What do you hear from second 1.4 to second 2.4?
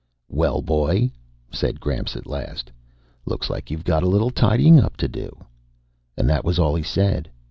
said Gramps at